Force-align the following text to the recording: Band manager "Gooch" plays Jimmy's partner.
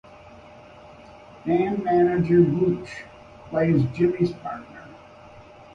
Band 1.45 1.83
manager 1.83 2.41
"Gooch" 2.41 3.03
plays 3.49 3.83
Jimmy's 3.93 4.31
partner. 4.31 4.87